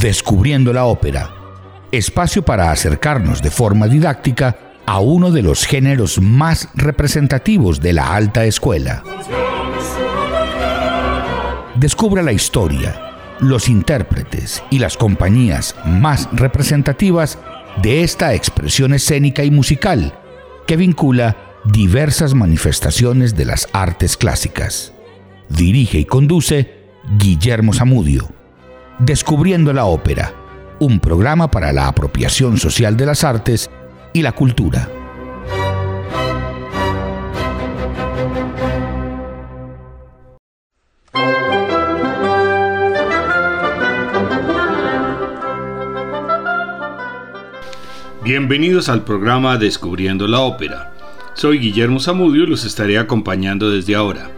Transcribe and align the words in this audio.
Descubriendo 0.00 0.72
la 0.72 0.86
ópera, 0.86 1.30
espacio 1.92 2.42
para 2.42 2.70
acercarnos 2.70 3.42
de 3.42 3.50
forma 3.50 3.86
didáctica 3.86 4.56
a 4.86 4.98
uno 4.98 5.30
de 5.30 5.42
los 5.42 5.66
géneros 5.66 6.22
más 6.22 6.70
representativos 6.74 7.82
de 7.82 7.92
la 7.92 8.14
alta 8.14 8.46
escuela. 8.46 9.02
Descubra 11.74 12.22
la 12.22 12.32
historia, 12.32 12.98
los 13.40 13.68
intérpretes 13.68 14.62
y 14.70 14.78
las 14.78 14.96
compañías 14.96 15.76
más 15.84 16.30
representativas 16.32 17.38
de 17.82 18.02
esta 18.02 18.32
expresión 18.32 18.94
escénica 18.94 19.44
y 19.44 19.50
musical 19.50 20.14
que 20.66 20.78
vincula 20.78 21.36
diversas 21.66 22.32
manifestaciones 22.32 23.36
de 23.36 23.44
las 23.44 23.68
artes 23.74 24.16
clásicas. 24.16 24.94
Dirige 25.50 25.98
y 25.98 26.04
conduce 26.06 26.88
Guillermo 27.18 27.74
Zamudio. 27.74 28.39
Descubriendo 29.00 29.72
la 29.72 29.86
ópera, 29.86 30.34
un 30.78 31.00
programa 31.00 31.50
para 31.50 31.72
la 31.72 31.88
apropiación 31.88 32.58
social 32.58 32.98
de 32.98 33.06
las 33.06 33.24
artes 33.24 33.70
y 34.12 34.20
la 34.20 34.32
cultura. 34.32 34.90
Bienvenidos 48.22 48.90
al 48.90 49.04
programa 49.04 49.56
Descubriendo 49.56 50.28
la 50.28 50.40
Ópera. 50.40 50.92
Soy 51.32 51.58
Guillermo 51.58 52.00
Zamudio 52.00 52.44
y 52.44 52.48
los 52.48 52.66
estaré 52.66 52.98
acompañando 52.98 53.70
desde 53.70 53.94
ahora. 53.94 54.30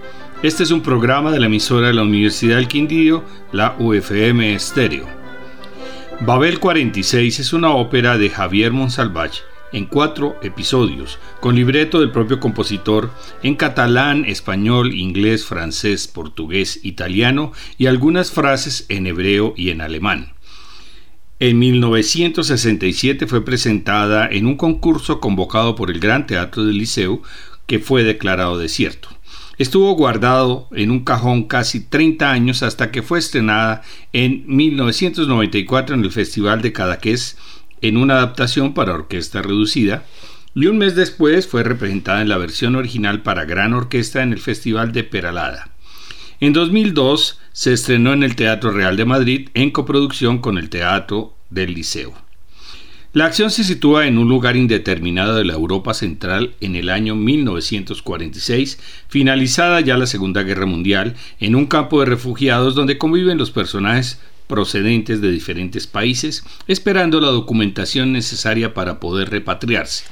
Este 0.43 0.65
es 0.65 0.73
un 0.73 0.83
programa 0.83 1.31
de 1.31 1.39
la 1.39 1.47
emisora 1.47 1.87
de 1.87 1.93
la 1.93 2.03
Universidad 2.03 2.57
del 2.57 2.67
Quindío, 2.67 3.23
la 3.53 3.77
UFM 3.79 4.55
Estéreo. 4.55 5.07
Babel 6.23 6.59
46 6.59 7.39
es 7.39 7.53
una 7.53 7.71
ópera 7.71 8.19
de 8.19 8.29
Javier 8.29 8.73
Monsalvach 8.73 9.37
en 9.73 9.87
cuatro 9.87 10.35
episodios, 10.43 11.21
con 11.39 11.55
libreto 11.55 12.01
del 12.01 12.11
propio 12.11 12.41
compositor 12.41 13.13
en 13.45 13.55
catalán, 13.55 14.25
español, 14.25 14.93
inglés, 14.93 15.47
francés, 15.47 16.09
portugués, 16.09 16.81
italiano 16.83 17.53
y 17.79 17.87
algunas 17.87 18.33
frases 18.33 18.87
en 18.89 19.07
hebreo 19.07 19.55
y 19.57 19.71
en 19.71 19.81
alemán. 19.81 20.33
En 21.39 21.61
1967 21.61 23.29
fue 23.29 23.45
presentada 23.45 24.27
en 24.27 24.47
un 24.47 24.57
concurso 24.57 25.21
convocado 25.21 25.77
por 25.77 25.89
el 25.89 26.01
Gran 26.01 26.27
Teatro 26.27 26.65
del 26.65 26.79
Liceo, 26.79 27.23
que 27.69 27.79
fue 27.79 28.03
declarado 28.03 28.59
desierto. 28.59 29.09
Estuvo 29.59 29.93
guardado 29.95 30.69
en 30.73 30.91
un 30.91 31.05
cajón 31.05 31.45
casi 31.45 31.81
30 31.81 32.31
años 32.31 32.63
hasta 32.63 32.91
que 32.91 33.03
fue 33.03 33.19
estrenada 33.19 33.83
en 34.13 34.45
1994 34.47 35.95
en 35.95 36.05
el 36.05 36.11
Festival 36.11 36.63
de 36.63 36.73
Cadaqués 36.73 37.37
en 37.83 37.97
una 37.97 38.15
adaptación 38.15 38.73
para 38.73 38.95
orquesta 38.95 39.43
reducida 39.43 40.05
y 40.55 40.67
un 40.67 40.79
mes 40.79 40.95
después 40.95 41.47
fue 41.47 41.65
representada 41.65 42.23
en 42.23 42.29
la 42.29 42.39
versión 42.39 42.77
original 42.77 43.23
para 43.23 43.45
gran 43.45 43.75
orquesta 43.75 44.23
en 44.23 44.33
el 44.33 44.39
Festival 44.39 44.93
de 44.93 45.05
Peralada. 45.05 45.71
En 46.41 46.53
2002 46.53 47.39
se 47.53 47.73
estrenó 47.73 48.13
en 48.13 48.23
el 48.23 48.37
Teatro 48.37 48.73
Real 48.73 48.97
de 48.97 49.05
Madrid 49.05 49.49
en 49.55 49.71
coproducción 49.71 50.39
con 50.39 50.59
el 50.59 50.71
Teatro 50.71 51.37
del 51.51 51.75
Liceo. 51.75 52.15
La 53.15 53.27
acción 53.27 53.51
se 53.51 53.63
sitúa 53.63 54.07
en 54.07 54.17
un 54.17 54.31
lugar 54.31 54.57
indeterminado 54.57 55.35
de 55.35 55.45
la 55.45 55.53
Europa 55.53 55.93
Central 55.93 56.55
en 56.63 56.77
el 56.77 56.89
año 56.89 57.15
1946, 57.15 58.79
finalizada 59.07 59.83
ya 59.83 59.99
la 59.99 60.07
Segunda 60.07 60.43
Guerra 60.45 60.65
Mundial, 60.65 61.15
en 61.39 61.55
un 61.55 61.67
campo 61.67 62.01
de 62.01 62.07
refugiados 62.07 62.75
donde 62.75 62.97
conviven 62.97 63.37
los 63.37 63.51
personajes 63.51 64.19
procedentes 64.47 65.21
de 65.21 65.31
diferentes 65.31 65.87
países, 65.87 66.43
esperando 66.67 67.21
la 67.21 67.29
documentación 67.29 68.15
necesaria 68.15 68.73
para 68.73 68.99
poder 68.99 69.29
repatriarse. 69.29 70.07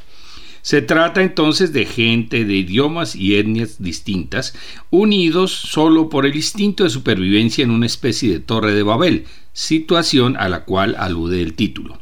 Se 0.61 0.83
trata 0.83 1.23
entonces 1.23 1.73
de 1.73 1.87
gente 1.87 2.45
de 2.45 2.55
idiomas 2.55 3.17
y 3.17 3.37
etnias 3.37 3.83
distintas, 3.83 4.53
unidos 4.91 5.53
solo 5.53 6.11
por 6.11 6.27
el 6.27 6.37
instinto 6.37 6.85
de 6.85 6.91
supervivencia 6.91 7.65
en 7.65 7.71
una 7.71 7.87
especie 7.87 8.31
de 8.31 8.41
torre 8.41 8.75
de 8.75 8.83
Babel, 8.83 9.25
situación 9.55 10.37
a 10.37 10.51
la 10.51 10.67
cual 10.67 10.97
alude 10.99 11.41
el 11.41 11.55
título. 11.55 11.99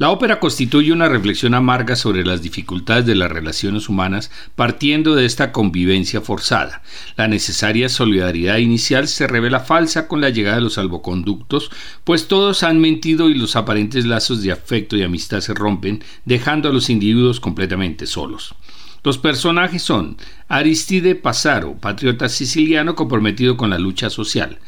La 0.00 0.08
ópera 0.08 0.40
constituye 0.40 0.94
una 0.94 1.10
reflexión 1.10 1.52
amarga 1.52 1.94
sobre 1.94 2.24
las 2.24 2.40
dificultades 2.40 3.04
de 3.04 3.14
las 3.14 3.30
relaciones 3.30 3.90
humanas 3.90 4.30
partiendo 4.54 5.14
de 5.14 5.26
esta 5.26 5.52
convivencia 5.52 6.22
forzada. 6.22 6.80
La 7.18 7.28
necesaria 7.28 7.90
solidaridad 7.90 8.56
inicial 8.56 9.08
se 9.08 9.26
revela 9.26 9.60
falsa 9.60 10.08
con 10.08 10.22
la 10.22 10.30
llegada 10.30 10.56
de 10.56 10.62
los 10.62 10.72
salvoconductos, 10.72 11.70
pues 12.02 12.28
todos 12.28 12.62
han 12.62 12.80
mentido 12.80 13.28
y 13.28 13.34
los 13.34 13.56
aparentes 13.56 14.06
lazos 14.06 14.40
de 14.40 14.52
afecto 14.52 14.96
y 14.96 15.02
amistad 15.02 15.42
se 15.42 15.52
rompen, 15.52 16.02
dejando 16.24 16.70
a 16.70 16.72
los 16.72 16.88
individuos 16.88 17.38
completamente 17.38 18.06
solos. 18.06 18.54
Los 19.02 19.18
personajes 19.18 19.82
son 19.82 20.16
Aristide 20.48 21.14
Passaro, 21.14 21.74
patriota 21.78 22.30
siciliano 22.30 22.94
comprometido 22.94 23.58
con 23.58 23.68
la 23.68 23.78
lucha 23.78 24.08
social, 24.08 24.60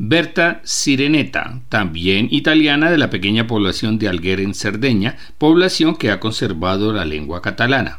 Berta 0.00 0.60
Sireneta, 0.62 1.60
también 1.68 2.28
italiana 2.30 2.88
de 2.88 2.98
la 2.98 3.10
pequeña 3.10 3.48
población 3.48 3.98
de 3.98 4.08
Alguer 4.08 4.38
en 4.38 4.54
Cerdeña, 4.54 5.16
población 5.38 5.96
que 5.96 6.12
ha 6.12 6.20
conservado 6.20 6.92
la 6.92 7.04
lengua 7.04 7.42
catalana. 7.42 7.96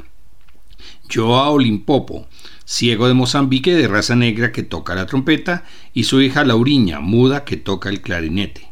Joao 1.13 1.59
Limpopo, 1.59 2.25
ciego 2.63 3.09
de 3.09 3.15
Mozambique 3.15 3.75
de 3.75 3.89
raza 3.89 4.15
negra 4.15 4.53
que 4.53 4.63
toca 4.63 4.95
la 4.95 5.07
trompeta, 5.07 5.65
y 5.93 6.05
su 6.05 6.21
hija 6.21 6.45
Lauriña, 6.45 7.01
muda 7.01 7.43
que 7.43 7.57
toca 7.57 7.89
el 7.89 7.99
clarinete. 7.99 8.69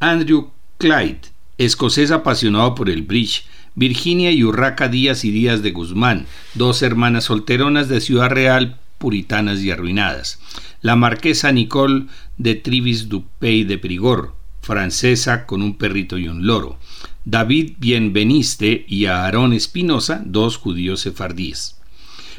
Andrew 0.00 0.50
Clyde, 0.78 1.20
escocés 1.58 2.10
apasionado 2.10 2.74
por 2.74 2.88
el 2.88 3.02
bridge, 3.02 3.44
Virginia 3.74 4.30
y 4.30 4.42
Urraca 4.42 4.88
Díaz 4.88 5.26
y 5.26 5.30
Díaz 5.30 5.60
de 5.60 5.72
Guzmán, 5.72 6.24
dos 6.54 6.80
hermanas 6.80 7.24
solteronas 7.24 7.90
de 7.90 8.00
Ciudad 8.00 8.30
Real, 8.30 8.80
puritanas 8.96 9.60
y 9.60 9.70
arruinadas 9.70 10.38
la 10.86 10.94
marquesa 10.94 11.50
Nicole 11.50 12.06
de 12.38 12.54
Trivis 12.54 13.08
Dupey 13.08 13.64
de 13.64 13.76
Prigor, 13.76 14.36
francesa 14.62 15.44
con 15.44 15.60
un 15.60 15.76
perrito 15.76 16.16
y 16.16 16.28
un 16.28 16.46
loro, 16.46 16.78
David 17.24 17.72
Bienveniste 17.80 18.84
y 18.86 19.06
Aarón 19.06 19.52
Espinosa, 19.52 20.22
dos 20.24 20.58
judíos 20.58 21.00
sefardíes. 21.00 21.80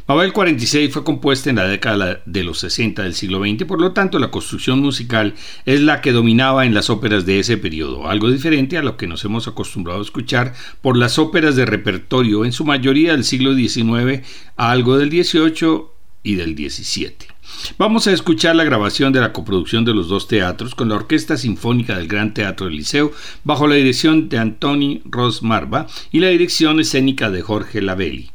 Babel 0.08 0.32
46 0.32 0.94
fue 0.94 1.04
compuesta 1.04 1.50
en 1.50 1.58
la 1.58 1.68
década 1.68 2.22
de 2.26 2.44
los 2.46 2.60
60 2.60 3.04
del 3.04 3.16
siglo 3.16 3.40
XX, 3.40 3.66
por 3.66 3.82
lo 3.82 3.92
tanto 3.92 4.18
la 4.18 4.32
construcción 4.32 4.80
musical 4.80 5.34
es 5.66 5.82
la 5.82 6.00
que 6.00 6.14
dominaba 6.14 6.66
en 6.66 6.74
las 6.74 6.90
óperas 6.90 7.26
de 7.26 7.42
ese 7.42 7.58
periodo, 7.58 8.08
algo 8.08 8.32
diferente 8.32 8.78
a 8.78 8.82
lo 8.82 8.96
que 8.96 9.08
nos 9.08 9.26
hemos 9.26 9.50
acostumbrado 9.50 10.00
a 10.00 10.04
escuchar 10.04 10.54
por 10.80 10.96
las 10.96 11.20
óperas 11.20 11.58
de 11.58 11.66
repertorio, 11.66 12.46
en 12.46 12.54
su 12.54 12.64
mayoría 12.64 13.12
del 13.12 13.26
siglo 13.26 13.54
XIX 13.54 14.26
algo 14.56 14.98
del 14.98 15.10
XVIII 15.10 15.82
y 16.24 16.36
del 16.36 16.56
XVII. 16.56 17.37
Vamos 17.78 18.08
a 18.08 18.14
escuchar 18.14 18.56
la 18.56 18.64
grabación 18.64 19.14
de 19.14 19.22
la 19.22 19.34
coproducción 19.34 19.86
de 19.86 19.94
los 19.94 20.08
dos 20.08 20.28
teatros 20.28 20.76
con 20.76 20.90
la 20.90 20.96
Orquesta 20.96 21.38
Sinfónica 21.38 21.98
del 21.98 22.08
Gran 22.08 22.34
Teatro 22.34 22.68
del 22.68 22.78
Liceo 22.78 23.12
bajo 23.44 23.68
la 23.68 23.76
dirección 23.76 24.30
de 24.30 24.38
Antoni 24.38 25.02
Rosmarva 25.06 25.88
y 26.12 26.20
la 26.20 26.30
dirección 26.30 26.80
escénica 26.80 27.30
de 27.30 27.42
Jorge 27.42 27.82
Lavelli. 27.82 28.32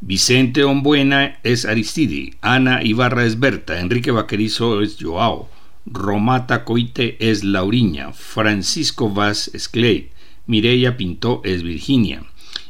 Vicente 0.00 0.62
Ombuena 0.62 1.38
es 1.42 1.64
Aristide, 1.64 2.34
Ana 2.40 2.82
Ibarra 2.82 3.24
es 3.24 3.40
Berta, 3.40 3.80
Enrique 3.80 4.10
Vaquerizo 4.10 4.82
es 4.82 4.98
Joao, 5.00 5.48
Romata 5.86 6.64
Coite 6.64 7.16
es 7.18 7.44
Lauriña, 7.44 8.12
Francisco 8.12 9.12
Vaz 9.12 9.50
es 9.54 9.68
Clay, 9.68 10.10
Mireya 10.46 10.96
Pintó 10.96 11.40
es 11.44 11.62
Virginia. 11.62 12.24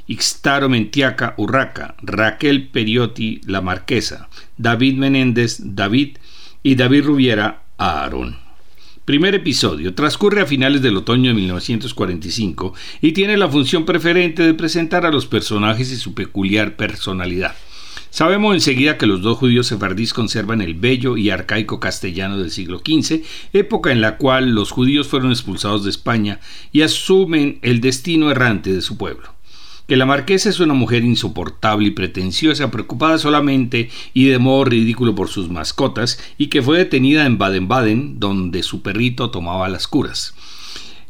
Ixtaro 0.08 0.68
Mentiaca 0.68 1.34
Urraca, 1.36 1.96
Raquel 2.00 2.68
Periotti 2.68 3.40
La 3.46 3.60
Marquesa, 3.60 4.28
David 4.56 4.98
Menéndez 4.98 5.58
David 5.60 6.18
y 6.62 6.76
David 6.76 7.04
Rubiera 7.04 7.62
Aarón. 7.76 8.36
Primer 9.04 9.34
episodio. 9.34 9.94
Transcurre 9.94 10.40
a 10.40 10.46
finales 10.46 10.82
del 10.82 10.96
otoño 10.96 11.30
de 11.30 11.34
1945 11.34 12.74
y 13.00 13.12
tiene 13.12 13.36
la 13.36 13.48
función 13.48 13.84
preferente 13.84 14.42
de 14.42 14.54
presentar 14.54 15.06
a 15.06 15.12
los 15.12 15.26
personajes 15.26 15.92
y 15.92 15.96
su 15.96 16.14
peculiar 16.14 16.76
personalidad. 16.76 17.54
Sabemos 18.10 18.54
enseguida 18.54 18.98
que 18.98 19.06
los 19.06 19.22
dos 19.22 19.38
judíos 19.38 19.66
sefardíes 19.66 20.12
conservan 20.12 20.60
el 20.60 20.74
bello 20.74 21.16
y 21.16 21.30
arcaico 21.30 21.78
castellano 21.80 22.38
del 22.38 22.50
siglo 22.50 22.78
XV, 22.78 23.22
época 23.52 23.92
en 23.92 24.00
la 24.00 24.16
cual 24.16 24.50
los 24.50 24.70
judíos 24.70 25.06
fueron 25.06 25.30
expulsados 25.30 25.84
de 25.84 25.90
España 25.90 26.40
y 26.72 26.82
asumen 26.82 27.58
el 27.62 27.80
destino 27.80 28.30
errante 28.30 28.72
de 28.72 28.82
su 28.82 28.96
pueblo 28.96 29.35
que 29.86 29.96
la 29.96 30.06
marquesa 30.06 30.48
es 30.48 30.60
una 30.60 30.74
mujer 30.74 31.04
insoportable 31.04 31.88
y 31.88 31.90
pretenciosa, 31.92 32.70
preocupada 32.70 33.18
solamente 33.18 33.90
y 34.14 34.26
de 34.28 34.38
modo 34.38 34.64
ridículo 34.64 35.14
por 35.14 35.28
sus 35.28 35.48
mascotas, 35.48 36.18
y 36.38 36.48
que 36.48 36.62
fue 36.62 36.78
detenida 36.78 37.26
en 37.26 37.38
Baden-Baden, 37.38 38.18
donde 38.18 38.62
su 38.62 38.82
perrito 38.82 39.30
tomaba 39.30 39.68
las 39.68 39.86
curas. 39.86 40.34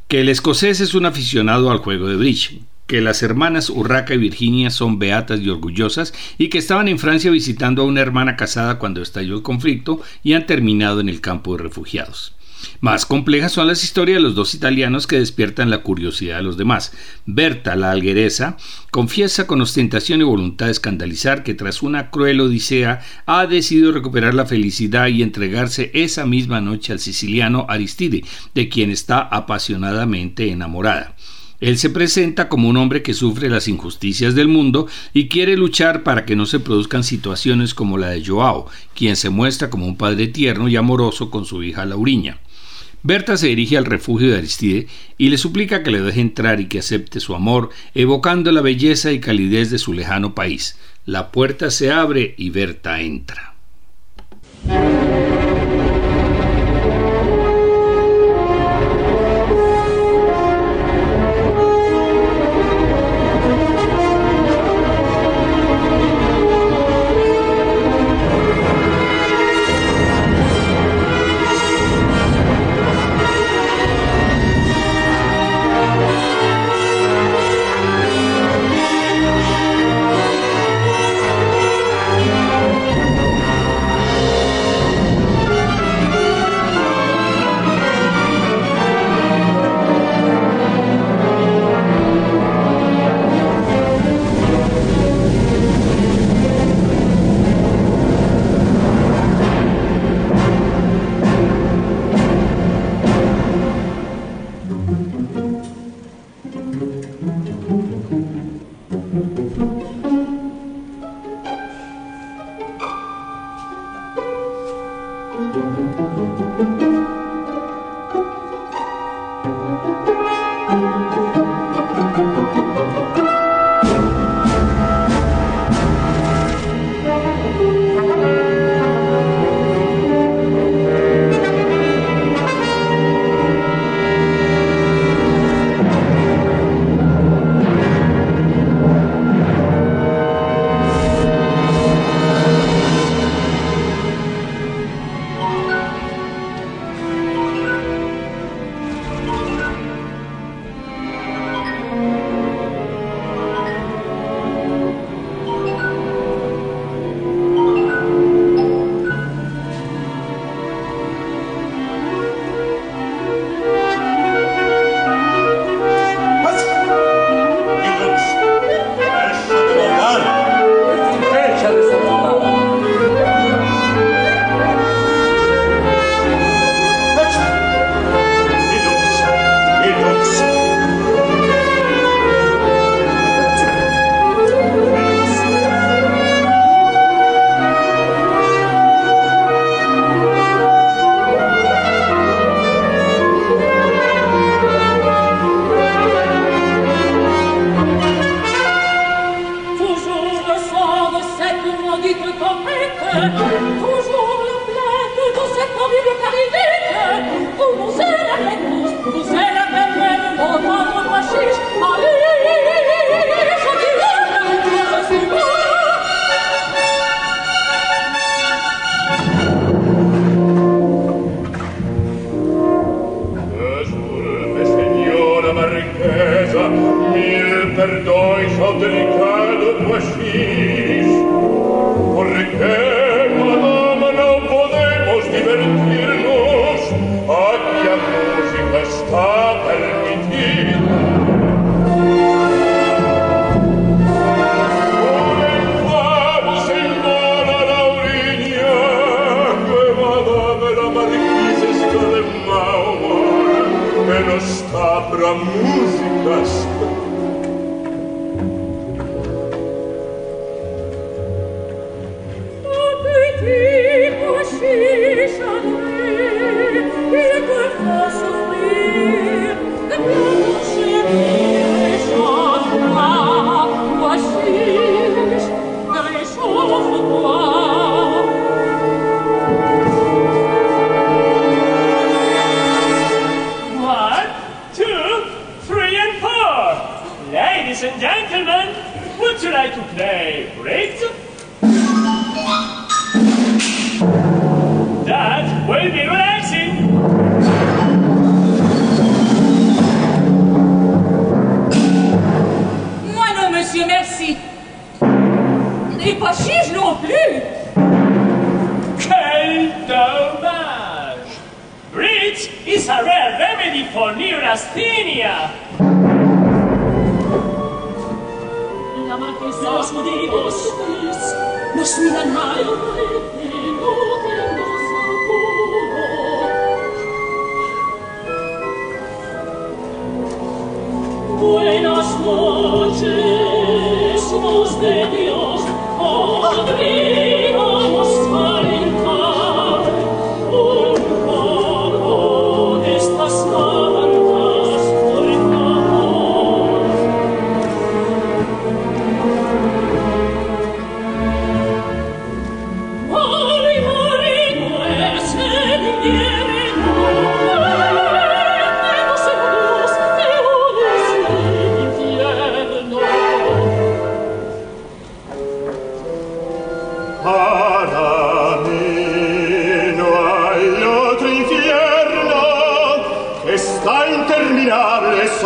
Que 0.08 0.20
el 0.20 0.28
escocés 0.28 0.81
es 0.81 0.94
un 0.94 1.06
aficionado 1.06 1.70
al 1.70 1.78
juego 1.78 2.06
de 2.08 2.17
bridge, 2.17 2.61
que 2.87 3.00
las 3.00 3.23
hermanas 3.23 3.70
Urraca 3.70 4.14
y 4.14 4.19
Virginia 4.19 4.70
son 4.70 4.99
beatas 4.99 5.40
y 5.40 5.49
orgullosas 5.49 6.14
y 6.38 6.49
que 6.49 6.58
estaban 6.58 6.87
en 6.87 6.99
Francia 7.00 7.31
visitando 7.32 7.82
a 7.82 7.87
una 7.87 8.00
hermana 8.00 8.37
casada 8.37 8.78
cuando 8.78 9.02
estalló 9.02 9.34
el 9.37 9.43
conflicto 9.43 10.00
y 10.23 10.34
han 10.34 10.46
terminado 10.46 11.00
en 11.00 11.08
el 11.08 11.20
campo 11.20 11.56
de 11.56 11.64
refugiados 11.64 12.37
Más 12.80 13.06
complejas 13.06 13.52
son 13.52 13.66
las 13.66 13.84
historias 13.84 14.16
de 14.16 14.22
los 14.22 14.34
dos 14.34 14.54
italianos 14.54 15.06
que 15.06 15.18
despiertan 15.18 15.70
la 15.70 15.82
curiosidad 15.82 16.38
de 16.38 16.42
los 16.42 16.56
demás. 16.56 16.92
Berta, 17.24 17.76
la 17.76 17.90
algueresa, 17.90 18.56
confiesa 18.90 19.46
con 19.46 19.60
ostentación 19.60 20.20
y 20.20 20.24
voluntad 20.24 20.66
de 20.66 20.72
escandalizar 20.72 21.42
que 21.42 21.54
tras 21.54 21.82
una 21.82 22.10
cruel 22.10 22.40
odisea 22.40 23.00
ha 23.26 23.46
decidido 23.46 23.92
recuperar 23.92 24.34
la 24.34 24.46
felicidad 24.46 25.08
y 25.08 25.22
entregarse 25.22 25.90
esa 25.94 26.26
misma 26.26 26.60
noche 26.60 26.92
al 26.92 27.00
siciliano 27.00 27.66
Aristide, 27.68 28.24
de 28.54 28.68
quien 28.68 28.90
está 28.90 29.20
apasionadamente 29.20 30.50
enamorada. 30.50 31.14
Él 31.58 31.78
se 31.78 31.88
presenta 31.88 32.50
como 32.50 32.68
un 32.68 32.76
hombre 32.76 33.02
que 33.02 33.14
sufre 33.14 33.48
las 33.48 33.66
injusticias 33.66 34.34
del 34.34 34.48
mundo 34.48 34.88
y 35.14 35.28
quiere 35.28 35.56
luchar 35.56 36.02
para 36.02 36.26
que 36.26 36.36
no 36.36 36.44
se 36.44 36.60
produzcan 36.60 37.02
situaciones 37.02 37.72
como 37.72 37.96
la 37.96 38.10
de 38.10 38.24
Joao, 38.24 38.66
quien 38.94 39.16
se 39.16 39.30
muestra 39.30 39.70
como 39.70 39.86
un 39.86 39.96
padre 39.96 40.28
tierno 40.28 40.68
y 40.68 40.76
amoroso 40.76 41.30
con 41.30 41.46
su 41.46 41.62
hija 41.62 41.86
Lauriña. 41.86 42.40
Berta 43.06 43.36
se 43.36 43.46
dirige 43.46 43.76
al 43.76 43.84
refugio 43.84 44.32
de 44.32 44.38
Aristide 44.38 44.88
y 45.16 45.28
le 45.28 45.38
suplica 45.38 45.84
que 45.84 45.92
le 45.92 46.00
deje 46.00 46.20
entrar 46.20 46.58
y 46.58 46.66
que 46.66 46.80
acepte 46.80 47.20
su 47.20 47.36
amor, 47.36 47.70
evocando 47.94 48.50
la 48.50 48.62
belleza 48.62 49.12
y 49.12 49.20
calidez 49.20 49.70
de 49.70 49.78
su 49.78 49.92
lejano 49.92 50.34
país. 50.34 50.76
La 51.04 51.30
puerta 51.30 51.70
se 51.70 51.92
abre 51.92 52.34
y 52.36 52.50
Berta 52.50 53.00
entra. 53.00 53.54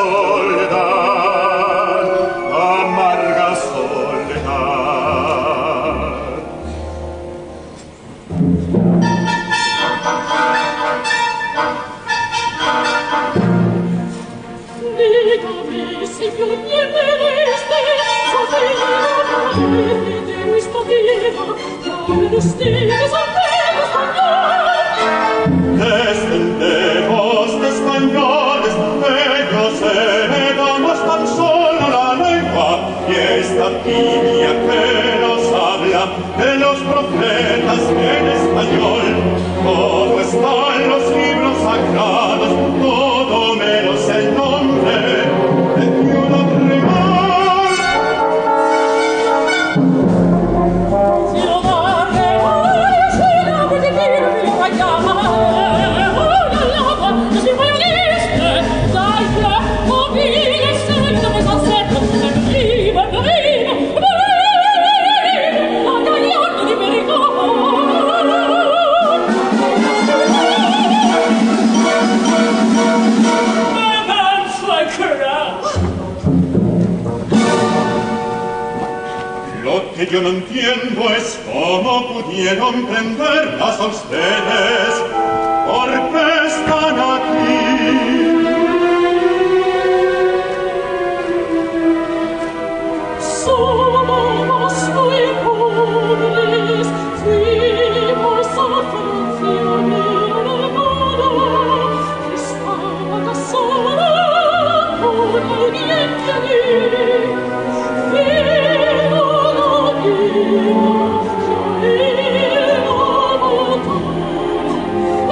Oh. 0.03 0.30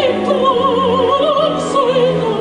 in 0.04 0.14
tuum 0.24 1.54
sui 1.70 2.37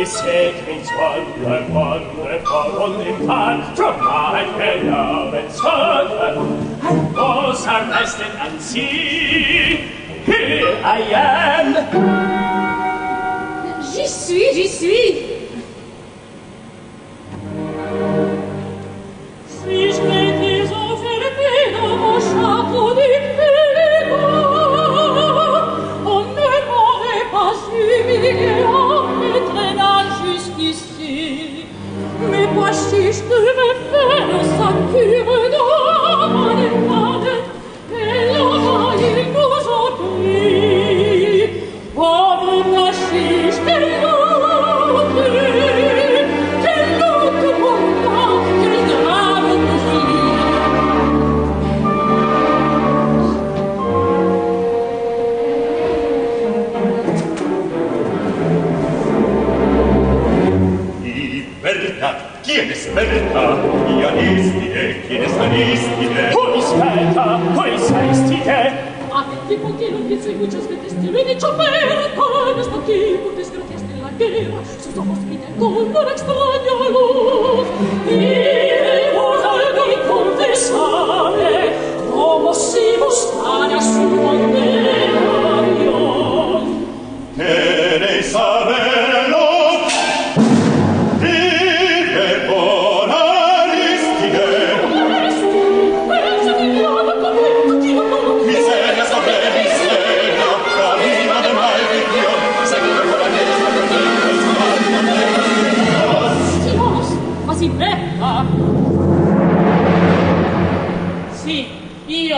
is 0.00 0.20
taking 0.22 0.80
wonder, 0.96 1.60
wonderful 1.68 2.82
on 2.82 3.00
in 3.06 3.26
time 3.26 3.76
from 3.76 4.00
my 4.00 4.44
beloved 4.56 5.52
son. 5.52 6.06
And 6.82 7.14
was 7.14 7.66
arrested 7.66 8.32
and 8.38 8.60
see, 8.62 9.92
here 10.24 10.80
I 10.82 11.00
am. 11.12 11.74
J'y 13.92 14.06
suis, 14.06 14.54
j'y 14.54 14.68
suis. 14.68 15.39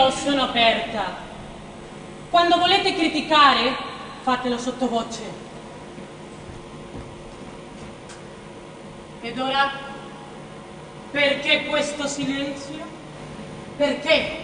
Io 0.03 0.11
sono 0.11 0.43
aperta. 0.43 1.15
Quando 2.29 2.57
volete 2.57 2.93
criticare, 2.93 3.73
fatelo 4.21 4.57
sottovoce. 4.57 5.21
Ed 9.21 9.39
ora? 9.39 9.71
Perché 11.11 11.65
questo 11.65 12.07
silenzio? 12.07 12.83
Perché? 13.77 14.41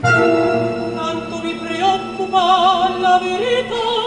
Tanto 0.00 1.38
mi 1.38 1.54
preoccupa 1.54 2.96
la 2.98 3.18
verità 3.18 3.97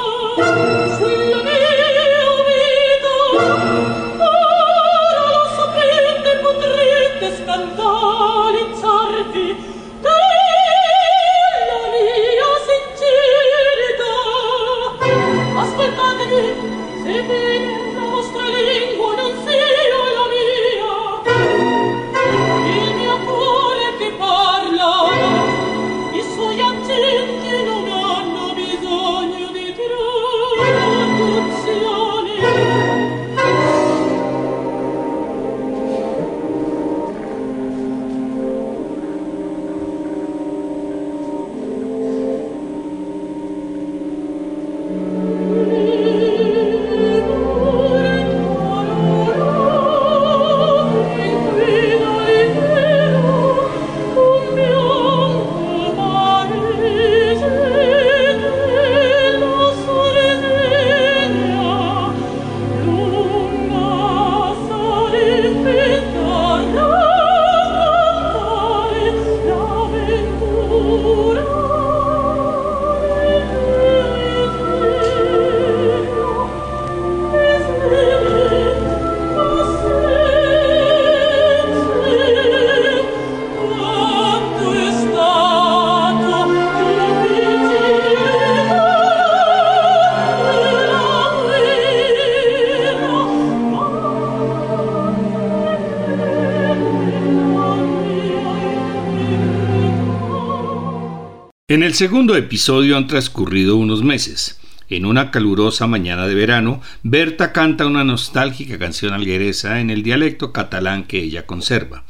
En 101.71 101.83
el 101.83 101.93
segundo 101.93 102.35
episodio 102.35 102.97
han 102.97 103.07
transcurrido 103.07 103.77
unos 103.77 104.03
meses. 104.03 104.59
En 104.89 105.05
una 105.05 105.31
calurosa 105.31 105.87
mañana 105.87 106.27
de 106.27 106.35
verano, 106.35 106.81
Berta 107.01 107.53
canta 107.53 107.85
una 107.85 108.03
nostálgica 108.03 108.77
canción 108.77 109.13
algueresa 109.13 109.79
en 109.79 109.89
el 109.89 110.03
dialecto 110.03 110.51
catalán 110.51 111.05
que 111.05 111.23
ella 111.23 111.45
conserva. 111.45 112.03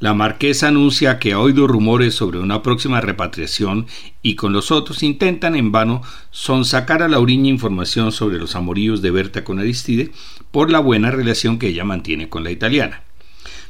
La 0.00 0.12
marquesa 0.12 0.68
anuncia 0.68 1.18
que 1.18 1.32
ha 1.32 1.40
oído 1.40 1.66
rumores 1.66 2.14
sobre 2.14 2.40
una 2.40 2.62
próxima 2.62 3.00
repatriación 3.00 3.86
y 4.20 4.34
con 4.34 4.52
los 4.52 4.70
otros 4.70 5.02
intentan 5.02 5.56
en 5.56 5.72
vano 5.72 6.02
sonsacar 6.30 7.02
a 7.02 7.08
Lauriña 7.08 7.48
información 7.48 8.12
sobre 8.12 8.36
los 8.36 8.54
amoríos 8.54 9.00
de 9.00 9.12
Berta 9.12 9.44
con 9.44 9.58
Aristide 9.58 10.10
por 10.50 10.70
la 10.70 10.80
buena 10.80 11.10
relación 11.10 11.58
que 11.58 11.68
ella 11.68 11.84
mantiene 11.84 12.28
con 12.28 12.44
la 12.44 12.50
italiana. 12.50 13.05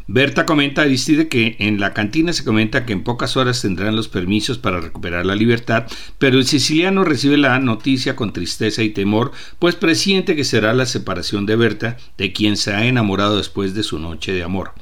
Berta 0.08 0.46
comenta 0.46 0.82
Aristide 0.82 1.26
que 1.26 1.56
en 1.58 1.80
la 1.80 1.92
cantina 1.92 2.32
se 2.32 2.44
comenta 2.44 2.86
que 2.86 2.92
en 2.92 3.02
pocas 3.02 3.36
horas 3.36 3.60
tendrán 3.60 3.96
los 3.96 4.06
permisos 4.06 4.56
para 4.56 4.80
recuperar 4.80 5.26
la 5.26 5.34
libertad, 5.34 5.86
pero 6.18 6.38
el 6.38 6.46
siciliano 6.46 7.02
recibe 7.02 7.36
la 7.36 7.58
noticia 7.58 8.14
con 8.14 8.32
tristeza 8.32 8.84
y 8.84 8.90
temor, 8.90 9.32
pues 9.58 9.74
presiente 9.74 10.36
que 10.36 10.44
será 10.44 10.74
la 10.74 10.86
separación 10.86 11.44
de 11.44 11.56
Berta, 11.56 11.96
de 12.18 12.32
quien 12.32 12.56
se 12.56 12.72
ha 12.72 12.86
enamorado 12.86 13.36
después 13.36 13.74
de 13.74 13.82
su 13.82 13.98
noche 13.98 14.32
de 14.32 14.44
amor. 14.44 14.74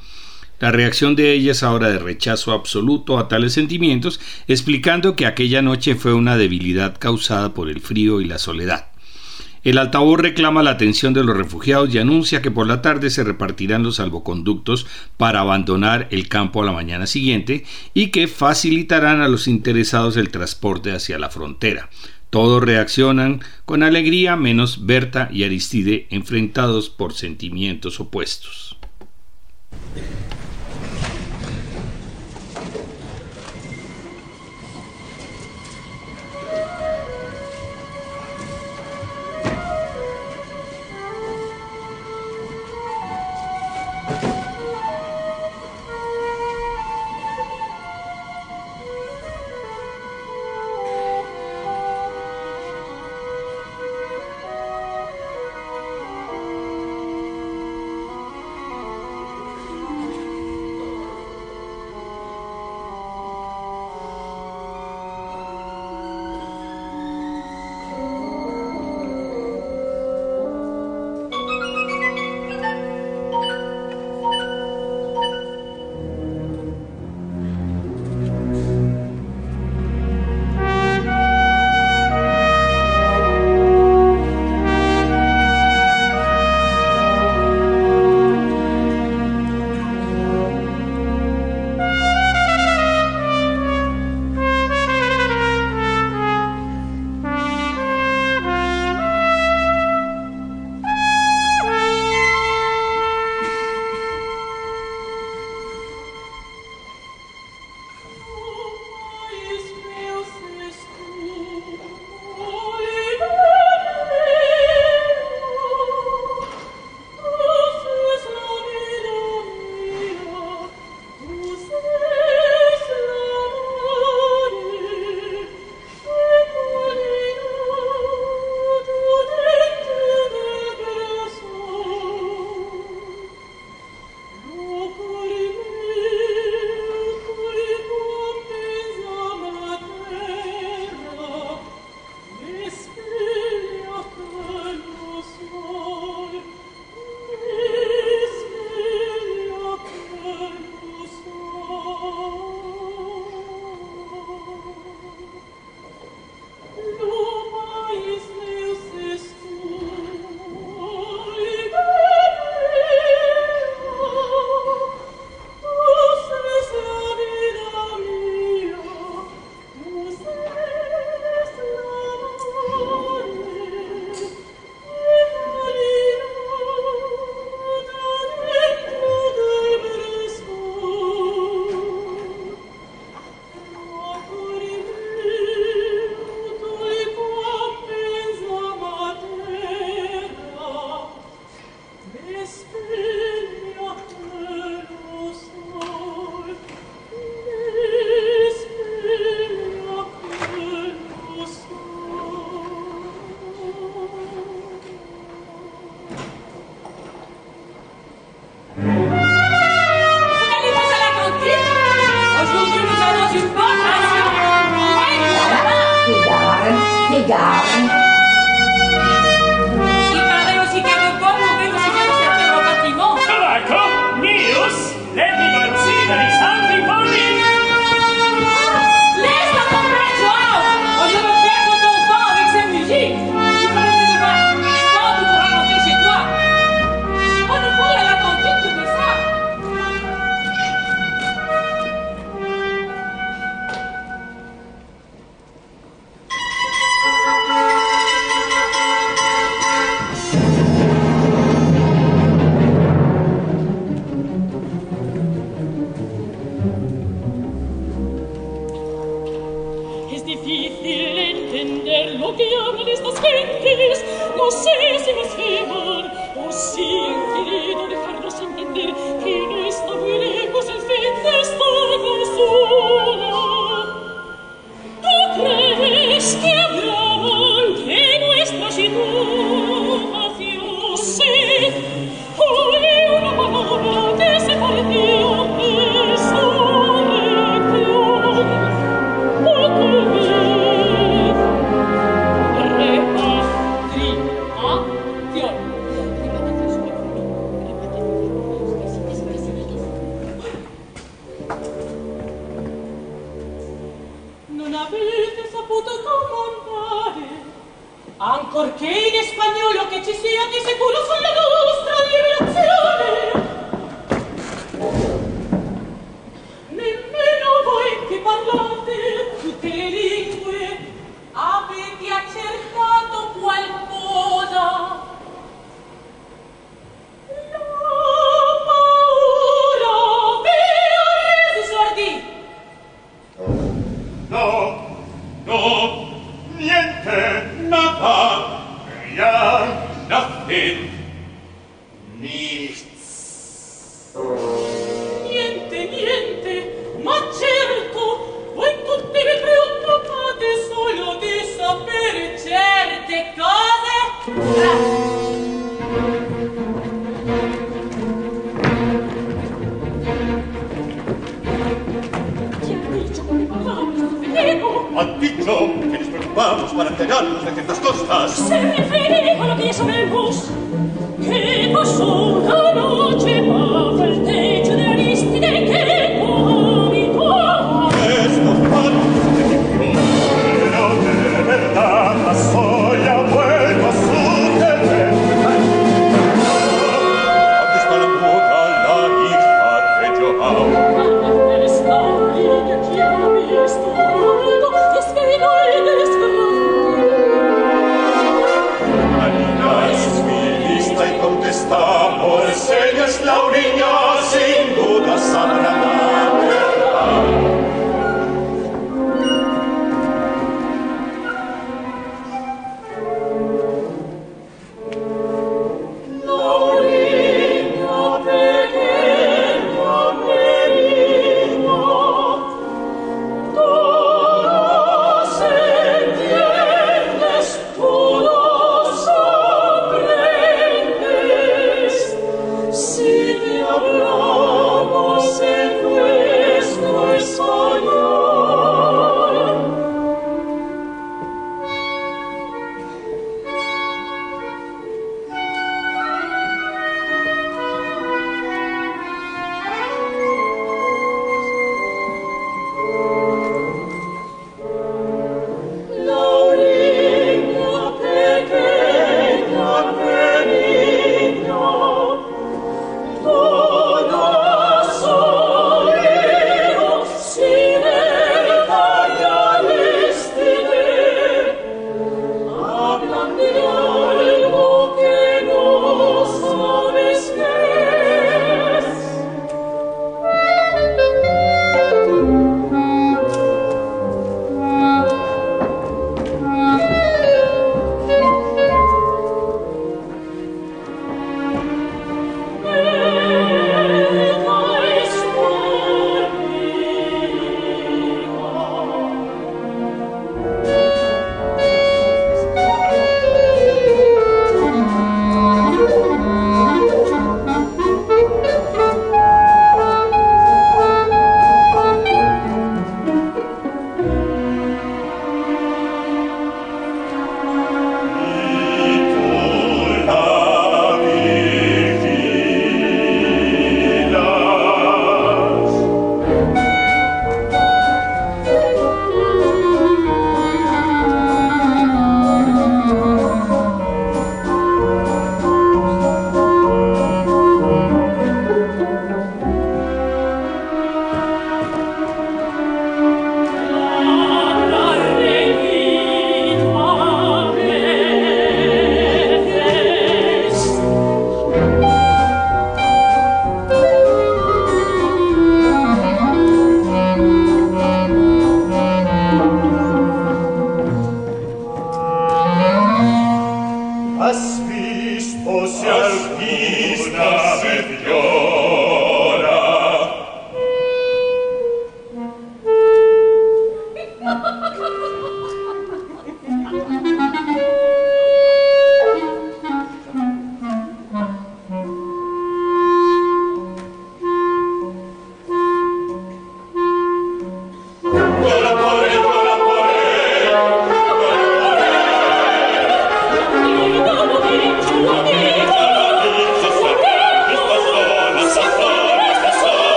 La 0.59 0.71
reacción 0.71 1.15
de 1.15 1.33
ella 1.33 1.53
es 1.53 1.63
ahora 1.63 1.89
de 1.89 1.97
rechazo 1.97 2.53
absoluto 2.53 3.17
a 3.17 3.27
tales 3.27 3.53
sentimientos, 3.53 4.19
explicando 4.47 5.15
que 5.15 5.25
aquella 5.25 5.63
noche 5.63 5.95
fue 5.95 6.13
una 6.13 6.37
debilidad 6.37 6.99
causada 6.99 7.55
por 7.55 7.69
el 7.69 7.81
frío 7.81 8.21
y 8.21 8.25
la 8.25 8.37
soledad. 8.37 8.89
El 9.65 9.79
altavoz 9.79 10.19
reclama 10.19 10.61
la 10.61 10.69
atención 10.69 11.15
de 11.15 11.23
los 11.23 11.35
refugiados 11.35 11.93
y 11.93 11.97
anuncia 11.97 12.43
que 12.43 12.51
por 12.51 12.67
la 12.67 12.83
tarde 12.83 13.09
se 13.09 13.23
repartirán 13.23 13.81
los 13.81 13.95
salvoconductos 13.95 14.85
para 15.17 15.39
abandonar 15.39 16.07
el 16.11 16.29
campo 16.29 16.61
a 16.61 16.65
la 16.65 16.71
mañana 16.71 17.07
siguiente 17.07 17.65
y 17.95 18.11
que 18.11 18.27
facilitarán 18.27 19.21
a 19.21 19.27
los 19.27 19.47
interesados 19.47 20.17
el 20.17 20.29
transporte 20.29 20.91
hacia 20.91 21.17
la 21.17 21.31
frontera. 21.31 21.89
Todos 22.29 22.61
reaccionan 22.61 23.41
con 23.65 23.81
alegría 23.81 24.35
menos 24.35 24.85
Berta 24.85 25.29
y 25.31 25.43
Aristide 25.43 26.05
enfrentados 26.11 26.91
por 26.91 27.13
sentimientos 27.13 27.99
opuestos. 27.99 28.77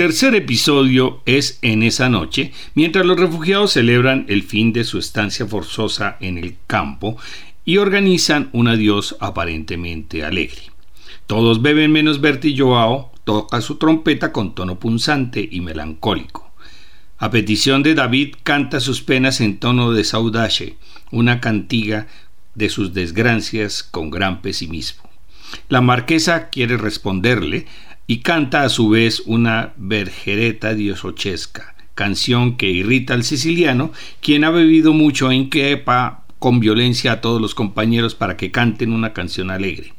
Tercer 0.00 0.34
episodio 0.34 1.20
es 1.26 1.58
en 1.60 1.82
esa 1.82 2.08
noche, 2.08 2.54
mientras 2.74 3.04
los 3.04 3.20
refugiados 3.20 3.72
celebran 3.72 4.24
el 4.30 4.44
fin 4.44 4.72
de 4.72 4.84
su 4.84 4.98
estancia 4.98 5.44
forzosa 5.44 6.16
en 6.20 6.38
el 6.38 6.56
campo 6.66 7.18
y 7.66 7.76
organizan 7.76 8.48
un 8.54 8.68
adiós 8.68 9.18
aparentemente 9.20 10.24
alegre. 10.24 10.62
Todos 11.26 11.60
beben 11.60 11.92
menos 11.92 12.22
Bertie 12.22 12.56
Joao 12.56 13.12
toca 13.24 13.60
su 13.60 13.76
trompeta 13.76 14.32
con 14.32 14.54
tono 14.54 14.78
punzante 14.78 15.46
y 15.52 15.60
melancólico. 15.60 16.50
A 17.18 17.30
petición 17.30 17.82
de 17.82 17.94
David 17.94 18.36
canta 18.42 18.80
sus 18.80 19.02
penas 19.02 19.42
en 19.42 19.58
tono 19.58 19.92
de 19.92 20.04
saudache, 20.04 20.78
una 21.10 21.42
cantiga 21.42 22.06
de 22.54 22.70
sus 22.70 22.94
desgracias 22.94 23.82
con 23.82 24.08
gran 24.08 24.40
pesimismo. 24.40 25.10
La 25.68 25.82
marquesa 25.82 26.48
quiere 26.48 26.78
responderle 26.78 27.66
y 28.10 28.22
canta 28.22 28.64
a 28.64 28.68
su 28.68 28.88
vez 28.88 29.22
una 29.26 29.72
bergereta 29.76 30.74
diosochesca, 30.74 31.76
canción 31.94 32.56
que 32.56 32.68
irrita 32.68 33.14
al 33.14 33.22
siciliano, 33.22 33.92
quien 34.20 34.42
ha 34.42 34.50
bebido 34.50 34.92
mucho 34.92 35.30
en 35.30 35.48
quepa 35.48 36.24
con 36.40 36.58
violencia 36.58 37.12
a 37.12 37.20
todos 37.20 37.40
los 37.40 37.54
compañeros 37.54 38.16
para 38.16 38.36
que 38.36 38.50
canten 38.50 38.92
una 38.92 39.12
canción 39.12 39.48
alegre. 39.48 39.94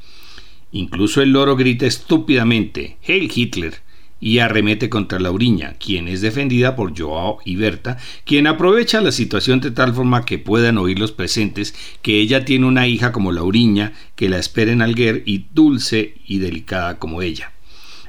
Incluso 0.74 1.22
el 1.22 1.32
loro 1.32 1.56
grita 1.56 1.86
estúpidamente 1.86 2.98
Heil 3.02 3.32
Hitler 3.34 3.76
y 4.20 4.40
arremete 4.40 4.90
contra 4.90 5.18
Lauriña, 5.18 5.76
quien 5.80 6.10
es 6.10 6.20
defendida 6.20 6.76
por 6.76 6.94
Joao 6.94 7.38
y 7.46 7.56
Berta, 7.56 7.98
quien 8.26 8.46
aprovecha 8.46 9.00
la 9.00 9.14
situación 9.14 9.62
de 9.62 9.72
tal 9.72 9.94
forma 9.94 10.26
que 10.26 10.38
puedan 10.38 10.78
oír 10.78 11.00
los 11.00 11.14
presentes 11.14 11.74
que 12.02 12.20
ella 12.20 12.44
tiene 12.44 12.66
una 12.66 12.88
hija 12.88 13.14
como 13.14 13.32
Lauriña, 13.32 13.94
que 14.18 14.28
la 14.28 14.38
espera 14.38 14.74
en 14.74 14.82
Alguer 14.82 15.24
y 15.26 15.46
dulce 15.54 16.16
y 16.28 16.40
delicada 16.40 17.00
como 17.00 17.22
ella 17.22 17.54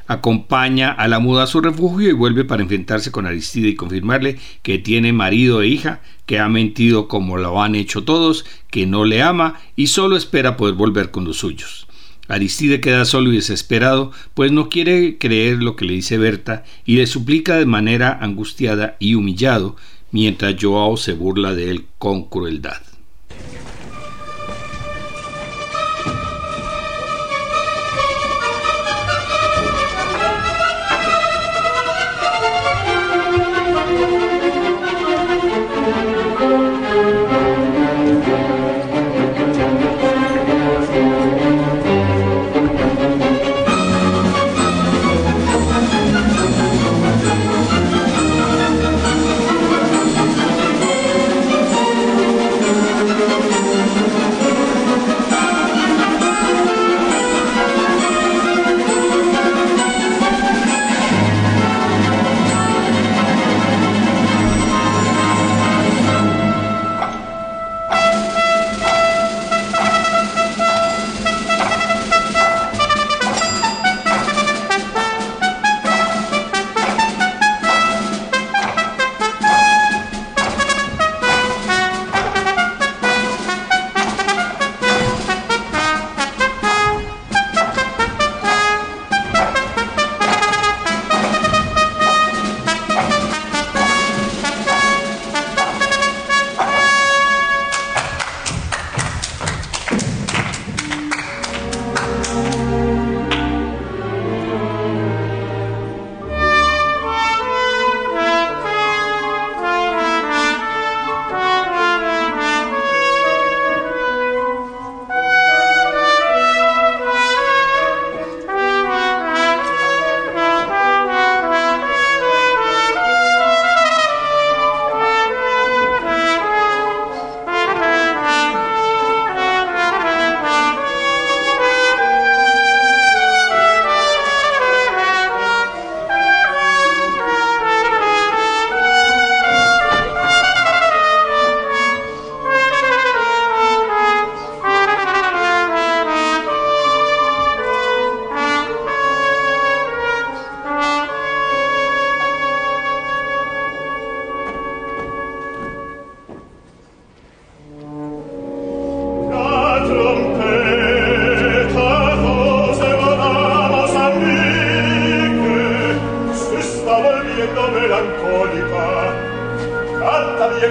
acompaña 0.07 0.91
a 0.91 1.09
la 1.09 1.19
muda 1.19 1.45
a 1.45 1.47
su 1.47 1.61
refugio 1.61 2.11
y 2.11 2.13
vuelve 2.13 2.45
para 2.45 2.63
enfrentarse 2.63 3.11
con 3.11 3.27
Aristide 3.27 3.69
y 3.69 3.75
confirmarle 3.75 4.39
que 4.63 4.79
tiene 4.79 5.13
marido 5.13 5.63
e 5.63 5.69
hija, 5.69 6.01
que 6.27 6.39
ha 6.39 6.49
mentido 6.49 7.09
como 7.09 7.37
lo 7.37 7.63
han 7.63 7.75
hecho 7.75 8.05
todos, 8.05 8.45
que 8.71 8.87
no 8.87 9.05
le 9.05 9.23
ama 9.23 9.61
y 9.77 9.89
solo 9.89 10.17
espera 10.17 10.57
poder 10.57 10.75
volver 10.75 11.11
con 11.11 11.25
los 11.25 11.39
suyos. 11.39 11.87
Aristide 12.29 12.81
queda 12.81 13.05
solo 13.05 13.33
y 13.33 13.37
desesperado, 13.37 14.13
pues 14.35 14.53
no 14.53 14.69
quiere 14.69 15.19
creer 15.19 15.63
lo 15.63 15.77
que 15.77 15.85
le 15.85 15.95
dice 15.95 16.19
Berta 16.19 16.65
y 16.87 16.97
le 16.97 17.07
suplica 17.07 17.57
de 17.57 17.67
manera 17.67 18.19
angustiada 18.21 18.97
y 18.99 19.15
humillado, 19.15 19.77
mientras 20.13 20.55
Joao 20.61 20.97
se 20.97 21.13
burla 21.13 21.55
de 21.55 21.71
él 21.71 21.87
con 21.99 22.29
crueldad. 22.29 22.92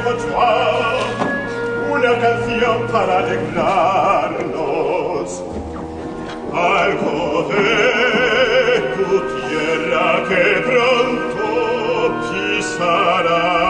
repertoire 0.01 1.01
una 1.91 2.13
canción 2.19 2.87
para 2.91 3.19
alegrarnos. 3.19 4.63
Algo 6.53 7.47
de 7.49 8.81
tu 8.95 9.09
tierra 9.47 10.05
que 10.27 10.43
pronto 10.67 11.45
pisarás 12.29 13.60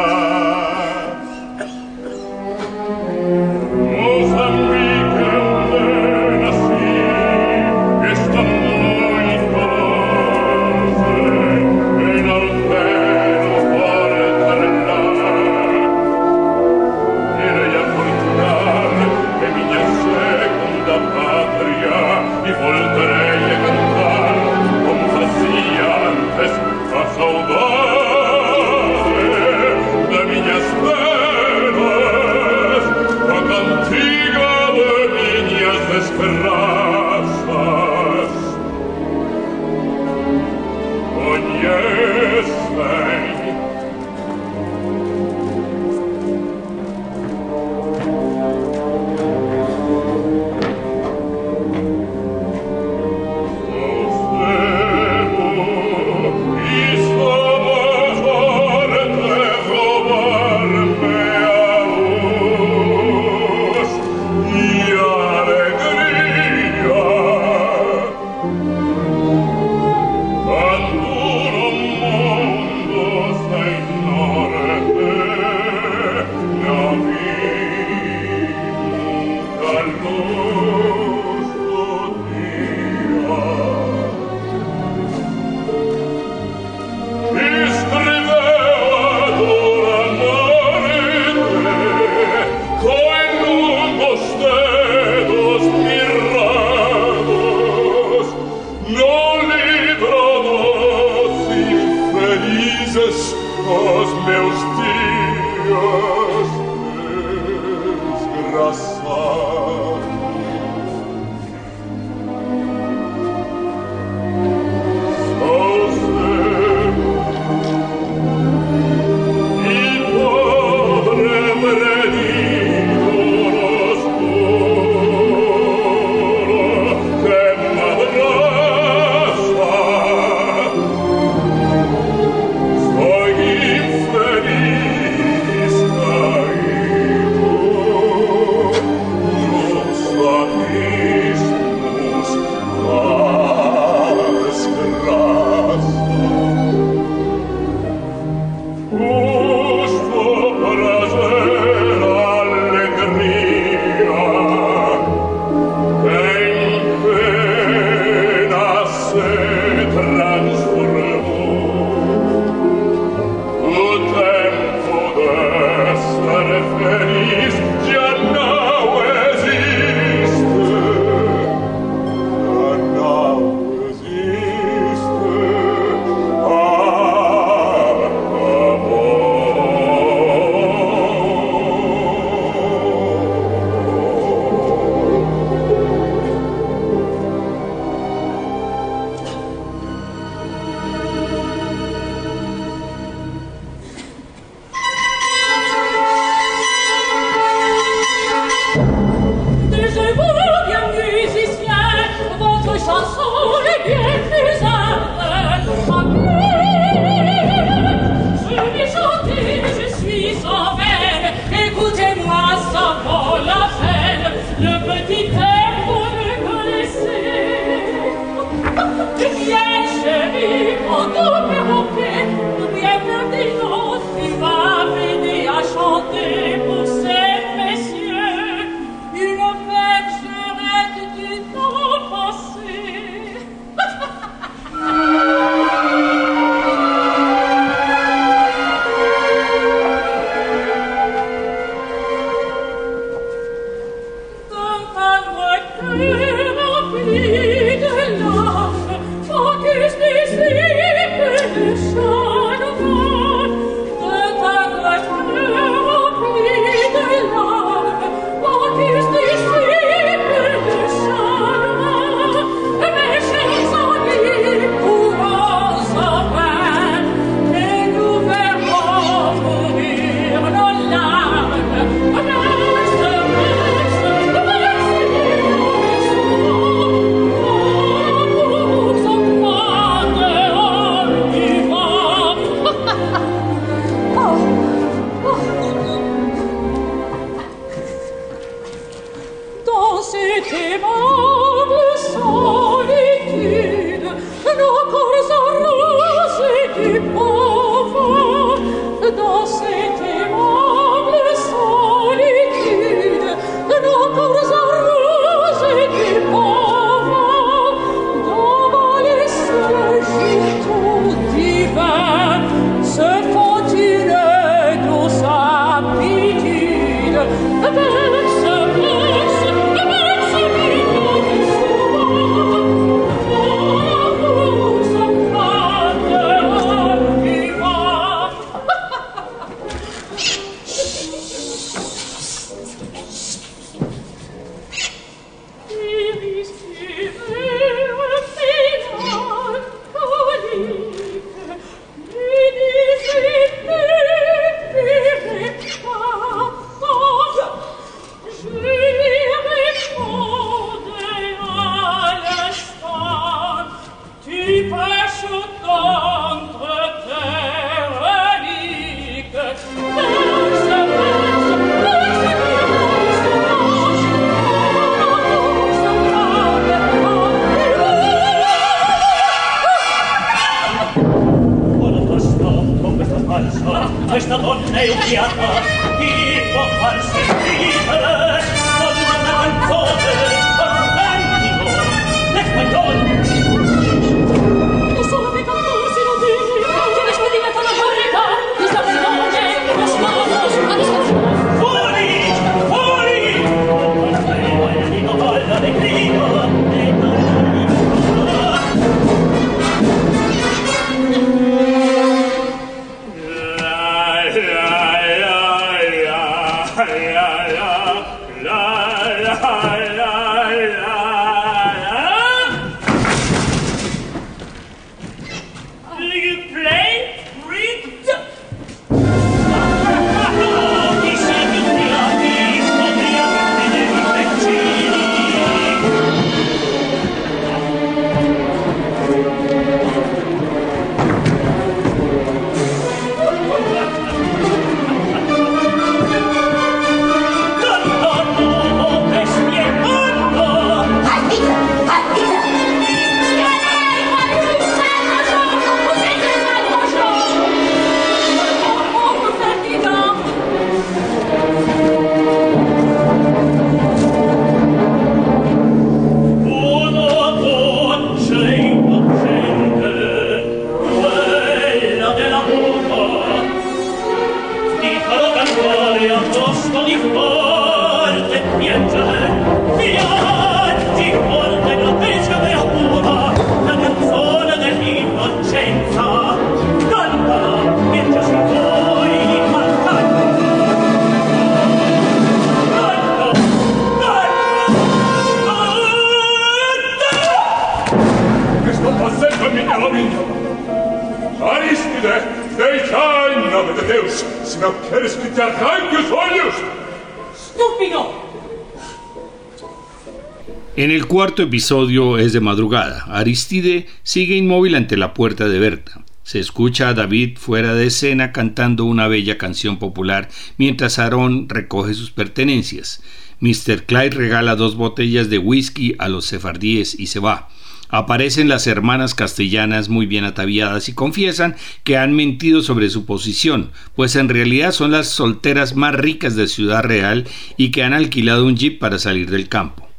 cuarto 501.22 501.44
episodio 501.44 502.18
es 502.18 502.34
de 502.34 502.40
madrugada. 502.40 503.04
Aristide 503.04 503.86
sigue 504.02 504.36
inmóvil 504.36 504.74
ante 504.74 504.98
la 504.98 505.14
puerta 505.14 505.48
de 505.48 505.60
Berta. 505.60 506.04
Se 506.24 506.40
escucha 506.40 506.90
a 506.90 506.96
David 506.96 507.38
fuera 507.38 507.76
de 507.76 507.86
escena 507.86 508.32
cantando 508.32 508.86
una 508.86 509.08
bella 509.08 509.38
canción 509.38 509.78
popular 509.78 510.30
mientras 510.58 510.98
Aarón 510.98 511.48
recoge 511.48 511.94
sus 511.94 512.10
pertenencias. 512.10 513.04
Mr. 513.40 513.84
Clyde 513.86 514.16
regala 514.16 514.56
dos 514.56 514.74
botellas 514.74 515.30
de 515.30 515.38
whisky 515.38 515.94
a 516.00 516.10
los 516.10 516.26
sefardíes 516.26 517.00
y 517.00 517.06
se 517.06 517.20
va. 517.20 517.50
Aparecen 517.90 518.50
las 518.50 518.66
hermanas 518.66 519.14
castellanas 519.14 519.90
muy 519.90 520.08
bien 520.08 520.24
ataviadas 520.24 520.90
y 520.90 520.94
confiesan 520.94 521.56
que 521.84 521.98
han 521.98 522.16
mentido 522.16 522.64
sobre 522.64 522.90
su 522.90 523.06
posición, 523.06 523.70
pues 523.96 524.16
en 524.16 524.28
realidad 524.28 524.72
son 524.72 524.90
las 524.90 525.10
solteras 525.10 525.76
más 525.76 525.94
ricas 525.94 526.36
de 526.36 526.48
Ciudad 526.48 526.82
Real 526.82 527.28
y 527.58 527.70
que 527.70 527.84
han 527.84 527.94
alquilado 527.94 528.44
un 528.44 528.58
jeep 528.58 528.80
para 528.80 528.98
salir 528.98 529.30
del 529.30 529.50
campo. 529.50 529.91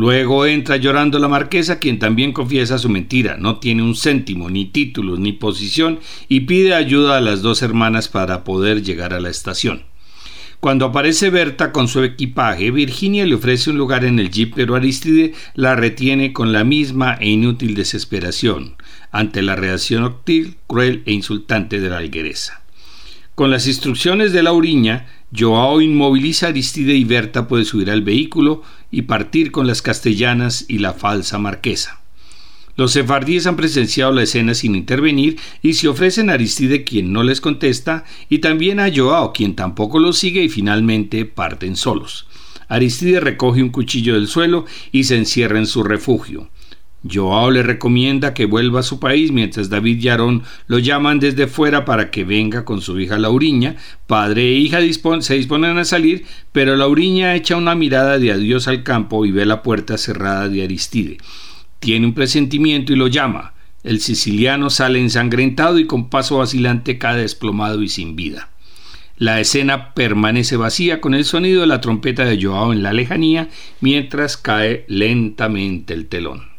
Luego 0.00 0.46
entra 0.46 0.78
llorando 0.78 1.18
la 1.18 1.28
marquesa, 1.28 1.78
quien 1.78 1.98
también 1.98 2.32
confiesa 2.32 2.78
su 2.78 2.88
mentira, 2.88 3.36
no 3.36 3.58
tiene 3.58 3.82
un 3.82 3.94
céntimo, 3.94 4.48
ni 4.48 4.64
títulos, 4.64 5.18
ni 5.18 5.32
posición, 5.32 5.98
y 6.26 6.40
pide 6.40 6.72
ayuda 6.72 7.18
a 7.18 7.20
las 7.20 7.42
dos 7.42 7.60
hermanas 7.60 8.08
para 8.08 8.42
poder 8.42 8.82
llegar 8.82 9.12
a 9.12 9.20
la 9.20 9.28
estación. 9.28 9.82
Cuando 10.58 10.86
aparece 10.86 11.28
Berta 11.28 11.70
con 11.70 11.86
su 11.86 12.02
equipaje, 12.02 12.70
Virginia 12.70 13.26
le 13.26 13.34
ofrece 13.34 13.68
un 13.68 13.76
lugar 13.76 14.06
en 14.06 14.18
el 14.18 14.30
jeep, 14.30 14.54
pero 14.54 14.74
Aristide 14.74 15.34
la 15.54 15.76
retiene 15.76 16.32
con 16.32 16.50
la 16.54 16.64
misma 16.64 17.18
e 17.20 17.28
inútil 17.28 17.74
desesperación 17.74 18.76
ante 19.10 19.42
la 19.42 19.54
reacción 19.54 20.04
hostil, 20.04 20.56
cruel 20.66 21.02
e 21.04 21.12
insultante 21.12 21.78
de 21.78 21.90
la 21.90 21.98
algueresa. 21.98 22.62
Con 23.34 23.50
las 23.50 23.66
instrucciones 23.66 24.32
de 24.32 24.42
Lauriña, 24.42 25.06
Joao 25.36 25.80
inmoviliza 25.80 26.46
a 26.46 26.48
Aristide 26.48 26.94
y 26.94 27.04
Berta 27.04 27.46
puede 27.46 27.64
subir 27.64 27.90
al 27.90 28.02
vehículo 28.02 28.62
y 28.90 29.02
partir 29.02 29.52
con 29.52 29.66
las 29.66 29.80
castellanas 29.80 30.64
y 30.68 30.78
la 30.78 30.92
falsa 30.92 31.38
marquesa. 31.38 32.00
Los 32.76 32.92
sefardíes 32.92 33.46
han 33.46 33.56
presenciado 33.56 34.12
la 34.12 34.22
escena 34.22 34.54
sin 34.54 34.74
intervenir 34.74 35.38
y 35.62 35.74
se 35.74 35.86
ofrecen 35.86 36.30
a 36.30 36.32
Aristide 36.32 36.82
quien 36.82 37.12
no 37.12 37.22
les 37.22 37.40
contesta 37.40 38.04
y 38.28 38.38
también 38.38 38.80
a 38.80 38.90
Joao 38.94 39.32
quien 39.32 39.54
tampoco 39.54 39.98
los 39.98 40.18
sigue 40.18 40.42
y 40.42 40.48
finalmente 40.48 41.24
parten 41.26 41.76
solos. 41.76 42.26
Aristide 42.68 43.20
recoge 43.20 43.62
un 43.62 43.70
cuchillo 43.70 44.14
del 44.14 44.28
suelo 44.28 44.64
y 44.92 45.04
se 45.04 45.16
encierra 45.16 45.58
en 45.58 45.66
su 45.66 45.82
refugio. 45.82 46.48
Joao 47.02 47.50
le 47.50 47.62
recomienda 47.62 48.34
que 48.34 48.44
vuelva 48.44 48.80
a 48.80 48.82
su 48.82 49.00
país 49.00 49.32
mientras 49.32 49.70
David 49.70 50.02
y 50.02 50.08
Aarón 50.08 50.42
lo 50.66 50.78
llaman 50.78 51.18
desde 51.18 51.46
fuera 51.46 51.86
para 51.86 52.10
que 52.10 52.24
venga 52.24 52.64
con 52.64 52.82
su 52.82 53.00
hija 53.00 53.18
Lauriña. 53.18 53.76
Padre 54.06 54.42
e 54.42 54.52
hija 54.52 54.80
se 55.20 55.34
disponen 55.34 55.78
a 55.78 55.84
salir, 55.84 56.26
pero 56.52 56.76
Lauriña 56.76 57.34
echa 57.34 57.56
una 57.56 57.74
mirada 57.74 58.18
de 58.18 58.32
adiós 58.32 58.68
al 58.68 58.82
campo 58.82 59.24
y 59.24 59.30
ve 59.30 59.46
la 59.46 59.62
puerta 59.62 59.96
cerrada 59.96 60.48
de 60.48 60.62
Aristide. 60.62 61.16
Tiene 61.78 62.06
un 62.06 62.14
presentimiento 62.14 62.92
y 62.92 62.96
lo 62.96 63.06
llama. 63.06 63.54
El 63.82 64.00
siciliano 64.00 64.68
sale 64.68 65.00
ensangrentado 65.00 65.78
y 65.78 65.86
con 65.86 66.10
paso 66.10 66.36
vacilante 66.38 66.98
cae 66.98 67.22
desplomado 67.22 67.82
y 67.82 67.88
sin 67.88 68.14
vida. 68.14 68.50
La 69.16 69.40
escena 69.40 69.94
permanece 69.94 70.56
vacía 70.56 71.00
con 71.00 71.14
el 71.14 71.24
sonido 71.24 71.62
de 71.62 71.66
la 71.66 71.80
trompeta 71.80 72.26
de 72.26 72.42
Joao 72.42 72.74
en 72.74 72.82
la 72.82 72.92
lejanía 72.92 73.48
mientras 73.80 74.36
cae 74.36 74.84
lentamente 74.88 75.94
el 75.94 76.06
telón. 76.08 76.49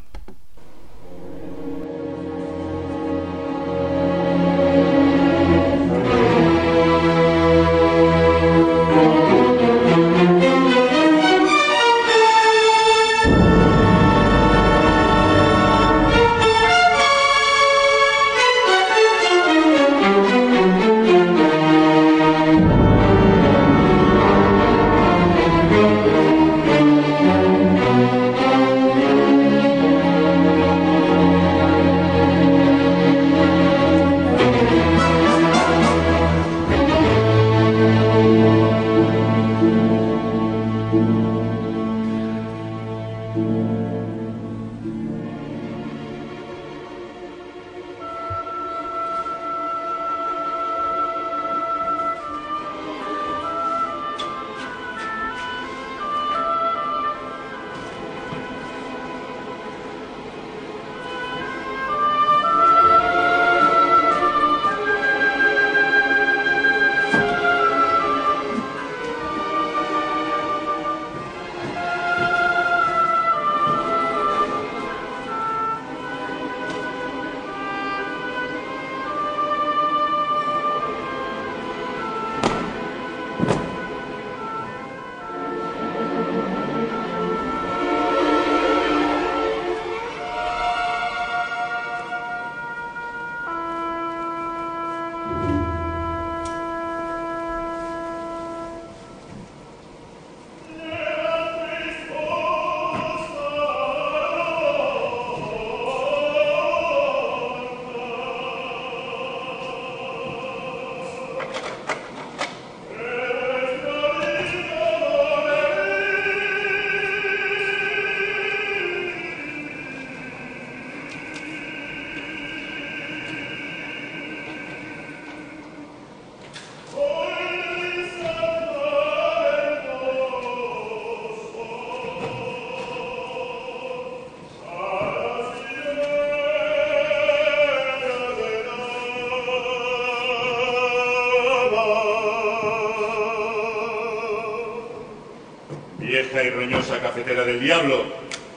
Cafetera 147.32 147.44
del 147.44 147.60
diablo. 147.60 148.04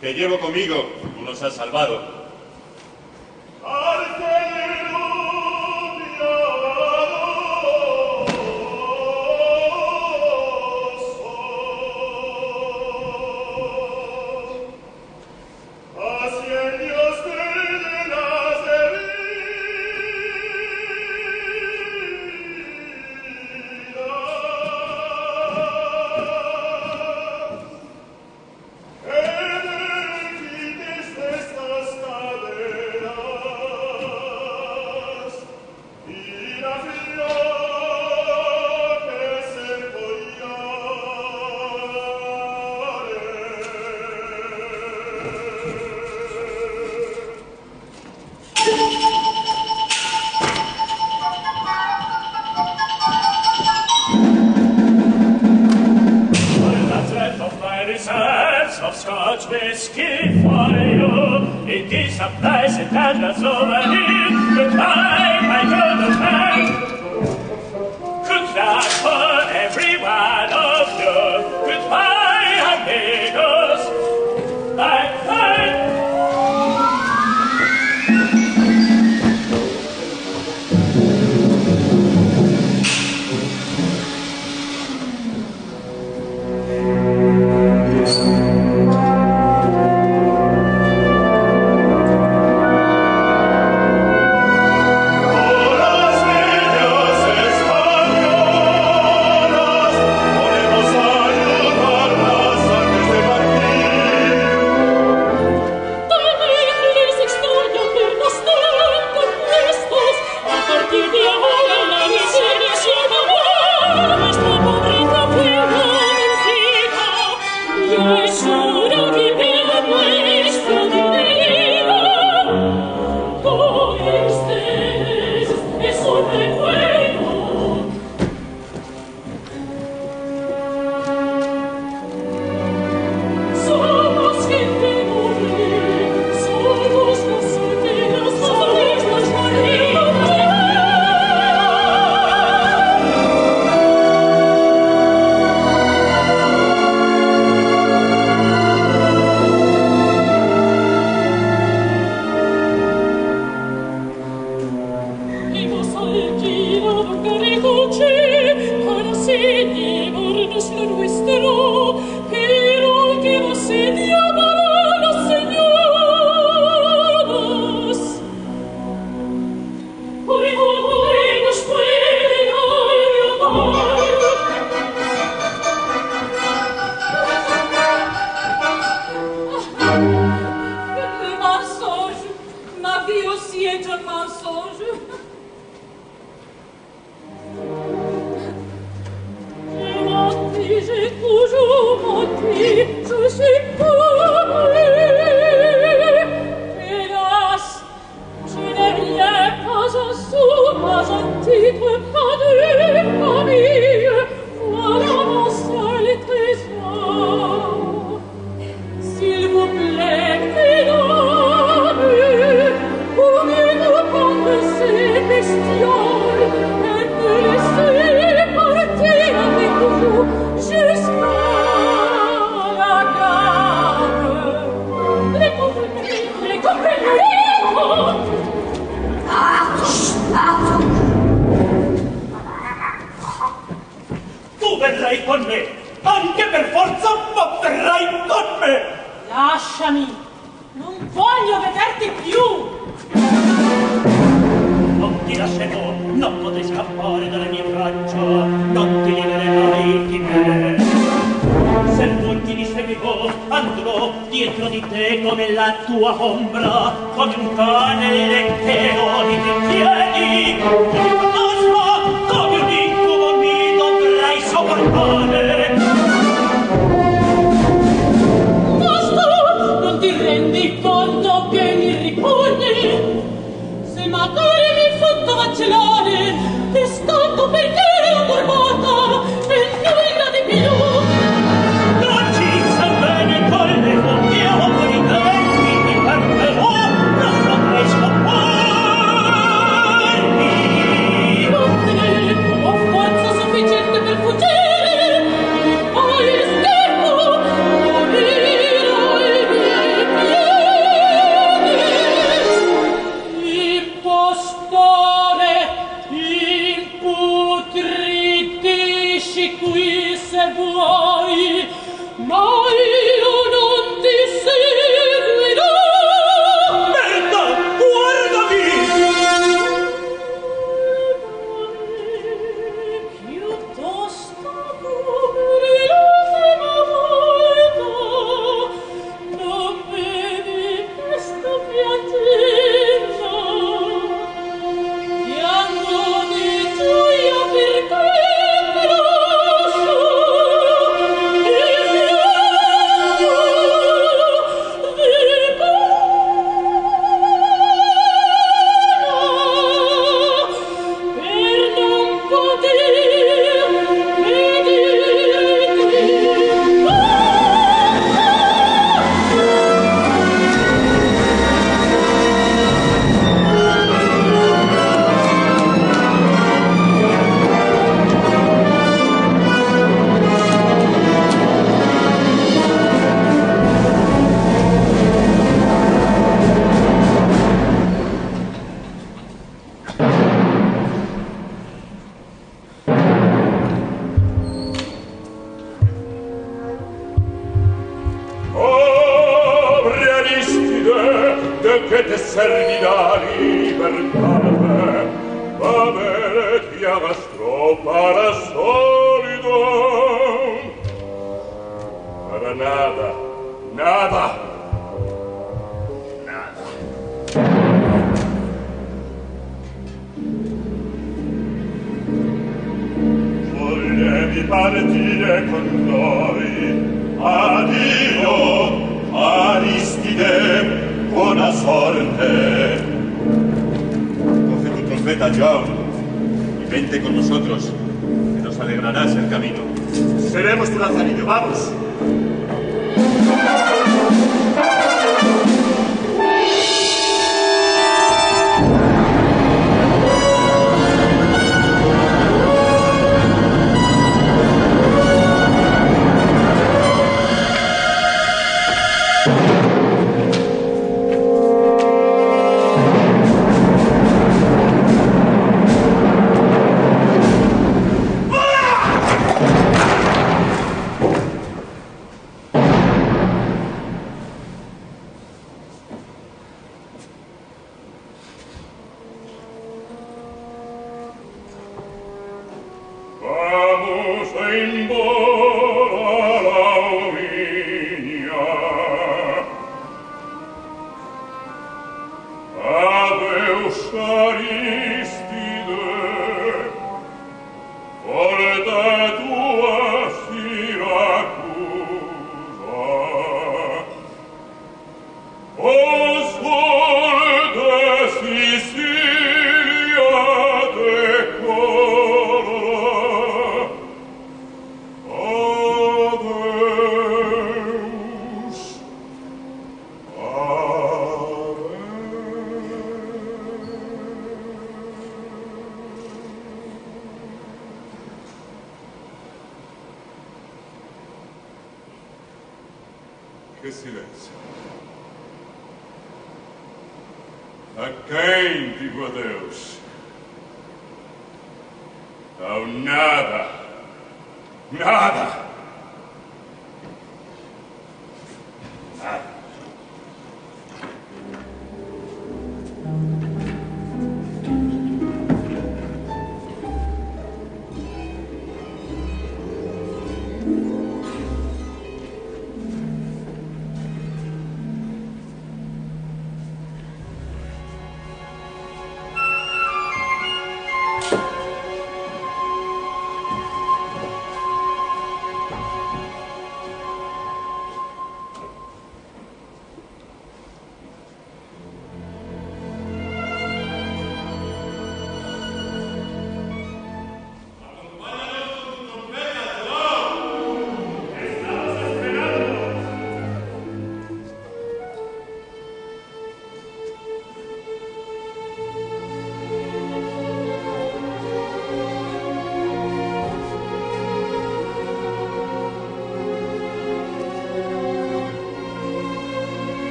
Te 0.00 0.14
llevo 0.14 0.38
conmigo, 0.38 0.92
tú 1.16 1.22
nos 1.22 1.42
has 1.42 1.54
salvado. 1.54 2.20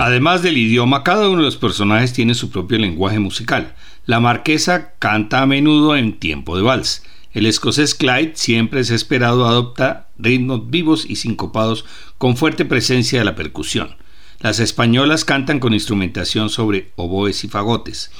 Además 0.00 0.40
del 0.40 0.56
idioma, 0.56 1.04
cada 1.04 1.28
uno 1.28 1.40
de 1.40 1.44
los 1.44 1.58
personajes 1.58 2.14
tiene 2.14 2.32
su 2.32 2.48
propio 2.48 2.78
lenguaje 2.78 3.18
musical. 3.18 3.74
La 4.06 4.18
marquesa 4.18 4.94
canta 4.98 5.42
a 5.42 5.46
menudo 5.46 5.94
en 5.94 6.18
tiempo 6.18 6.56
de 6.56 6.62
vals. 6.62 7.02
El 7.34 7.44
escocés 7.44 7.94
Clyde 7.94 8.32
siempre 8.34 8.80
es 8.80 8.88
esperado 8.88 9.46
adopta 9.46 10.08
ritmos 10.16 10.70
vivos 10.70 11.04
y 11.06 11.16
sincopados 11.16 11.84
con 12.16 12.38
fuerte 12.38 12.64
presencia 12.64 13.18
de 13.18 13.26
la 13.26 13.34
percusión. 13.34 13.96
Las 14.38 14.58
españolas 14.58 15.26
cantan 15.26 15.60
con 15.60 15.74
instrumentación 15.74 16.48
sobre 16.48 16.92
oboes 16.96 17.44
y 17.44 17.48
fagotes. 17.48 18.10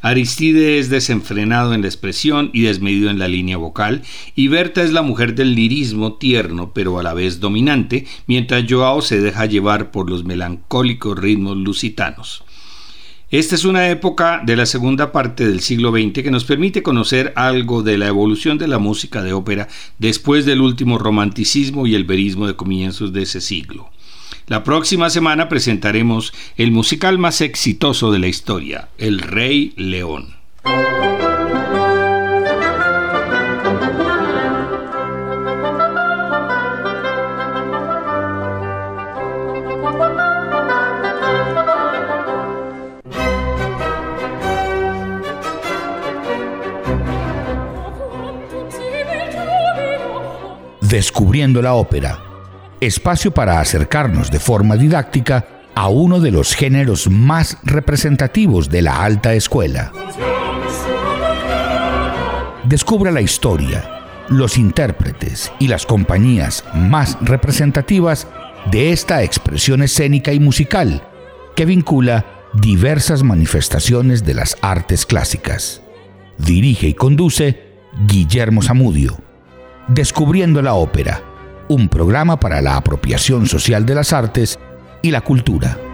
Aristide 0.00 0.78
es 0.78 0.90
desenfrenado 0.90 1.74
en 1.74 1.82
la 1.82 1.88
expresión 1.88 2.50
y 2.52 2.62
desmedido 2.62 3.10
en 3.10 3.18
la 3.18 3.28
línea 3.28 3.56
vocal, 3.56 4.02
y 4.34 4.48
Berta 4.48 4.82
es 4.82 4.92
la 4.92 5.02
mujer 5.02 5.34
del 5.34 5.54
lirismo 5.54 6.14
tierno 6.14 6.72
pero 6.72 6.98
a 6.98 7.02
la 7.02 7.14
vez 7.14 7.40
dominante, 7.40 8.06
mientras 8.26 8.64
Joao 8.68 9.02
se 9.02 9.20
deja 9.20 9.46
llevar 9.46 9.90
por 9.90 10.08
los 10.08 10.24
melancólicos 10.24 11.18
ritmos 11.18 11.56
lusitanos. 11.56 12.44
Esta 13.30 13.56
es 13.56 13.66
una 13.66 13.90
época 13.90 14.40
de 14.42 14.56
la 14.56 14.64
segunda 14.64 15.12
parte 15.12 15.46
del 15.46 15.60
siglo 15.60 15.90
XX 15.90 16.22
que 16.22 16.30
nos 16.30 16.44
permite 16.44 16.82
conocer 16.82 17.34
algo 17.36 17.82
de 17.82 17.98
la 17.98 18.06
evolución 18.06 18.56
de 18.56 18.68
la 18.68 18.78
música 18.78 19.22
de 19.22 19.34
ópera 19.34 19.68
después 19.98 20.46
del 20.46 20.62
último 20.62 20.96
romanticismo 20.96 21.86
y 21.86 21.94
el 21.94 22.04
verismo 22.04 22.46
de 22.46 22.56
comienzos 22.56 23.12
de 23.12 23.22
ese 23.22 23.42
siglo. 23.42 23.90
La 24.48 24.64
próxima 24.64 25.10
semana 25.10 25.50
presentaremos 25.50 26.32
el 26.56 26.72
musical 26.72 27.18
más 27.18 27.42
exitoso 27.42 28.10
de 28.10 28.18
la 28.18 28.28
historia, 28.28 28.88
El 28.96 29.18
Rey 29.18 29.74
León. 29.76 30.36
Descubriendo 50.80 51.60
la 51.60 51.74
ópera, 51.74 52.27
espacio 52.80 53.32
para 53.32 53.60
acercarnos 53.60 54.30
de 54.30 54.38
forma 54.38 54.76
didáctica 54.76 55.46
a 55.74 55.88
uno 55.88 56.20
de 56.20 56.30
los 56.30 56.54
géneros 56.54 57.08
más 57.08 57.58
representativos 57.62 58.68
de 58.68 58.82
la 58.82 59.02
alta 59.04 59.34
escuela. 59.34 59.92
Descubra 62.64 63.10
la 63.10 63.20
historia, 63.20 63.88
los 64.28 64.58
intérpretes 64.58 65.52
y 65.58 65.68
las 65.68 65.86
compañías 65.86 66.64
más 66.74 67.16
representativas 67.20 68.26
de 68.70 68.92
esta 68.92 69.22
expresión 69.22 69.82
escénica 69.82 70.32
y 70.32 70.40
musical 70.40 71.02
que 71.54 71.64
vincula 71.64 72.26
diversas 72.54 73.22
manifestaciones 73.22 74.24
de 74.24 74.34
las 74.34 74.56
artes 74.60 75.06
clásicas. 75.06 75.82
Dirige 76.38 76.88
y 76.88 76.94
conduce 76.94 77.62
Guillermo 78.06 78.62
Zamudio. 78.62 79.18
Descubriendo 79.88 80.60
la 80.60 80.74
ópera, 80.74 81.22
un 81.68 81.88
programa 81.88 82.40
para 82.40 82.60
la 82.62 82.76
apropiación 82.76 83.46
social 83.46 83.86
de 83.86 83.94
las 83.94 84.12
artes 84.12 84.58
y 85.02 85.10
la 85.10 85.20
cultura. 85.20 85.87